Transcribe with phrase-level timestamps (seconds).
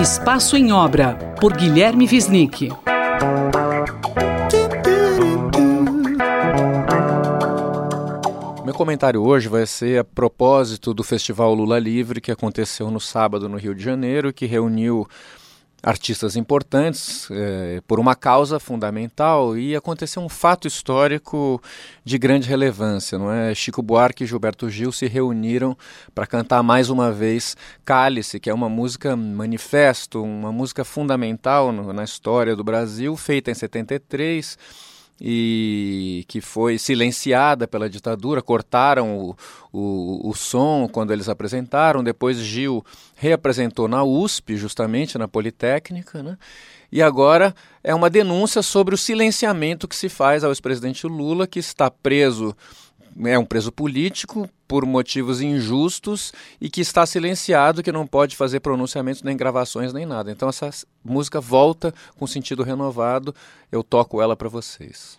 [0.00, 2.70] Espaço em Obra, por Guilherme Visnick.
[8.64, 13.46] Meu comentário hoje vai ser a propósito do Festival Lula Livre que aconteceu no sábado
[13.46, 15.06] no Rio de Janeiro, que reuniu
[15.82, 21.60] artistas importantes eh, por uma causa fundamental e aconteceu um fato histórico
[22.04, 23.54] de grande relevância, não é?
[23.54, 25.76] Chico Buarque e Gilberto Gil se reuniram
[26.14, 31.92] para cantar mais uma vez Cálice, que é uma música manifesto, uma música fundamental no,
[31.92, 34.58] na história do Brasil, feita em 73
[35.20, 39.36] e que foi silenciada pela ditadura, cortaram o,
[39.72, 42.84] o, o, som quando eles apresentaram, depois Gil
[43.16, 46.38] reapresentou na USP, justamente na Politécnica, né?
[46.90, 51.58] e agora é uma denúncia sobre o silenciamento que se faz ao ex-presidente Lula, que
[51.58, 52.56] está preso
[53.24, 58.60] é um preso político por motivos injustos e que está silenciado, que não pode fazer
[58.60, 60.30] pronunciamentos nem gravações nem nada.
[60.30, 60.70] Então essa
[61.04, 63.34] música volta com sentido renovado.
[63.72, 65.18] Eu toco ela para vocês.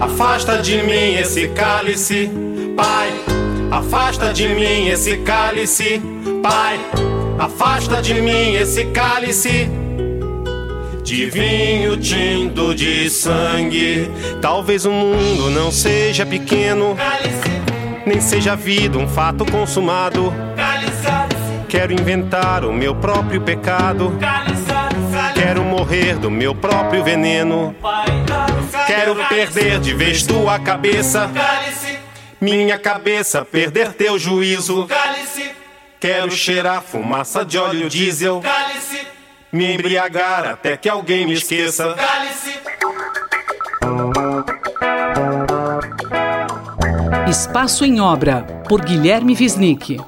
[0.00, 2.30] Afasta de mim esse cálice,
[2.76, 3.12] Pai.
[3.70, 6.00] Afasta de mim esse cálice,
[6.42, 6.78] Pai.
[7.38, 9.68] Afasta de mim esse cálice
[11.02, 14.10] de vinho tinto de sangue.
[14.40, 17.62] Talvez o mundo não seja pequeno, Cálice,
[18.06, 20.32] nem seja a vida um fato consumado.
[20.56, 20.94] cálice,
[21.68, 24.16] Quero inventar o meu próprio pecado.
[24.18, 24.63] cálice,
[25.44, 27.76] Quero morrer do meu próprio veneno.
[28.86, 31.30] Quero perder de vez tua cabeça,
[32.40, 34.88] minha cabeça, perder teu juízo.
[36.00, 38.42] Quero cheirar fumaça de óleo diesel,
[39.52, 41.94] me embriagar até que alguém me esqueça.
[47.28, 49.98] Espaço em Obra, por Guilherme Wisnik.